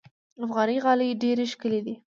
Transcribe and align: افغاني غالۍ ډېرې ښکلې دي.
افغاني 0.43 0.77
غالۍ 0.83 1.09
ډېرې 1.21 1.45
ښکلې 1.51 1.79
دي. 1.85 1.95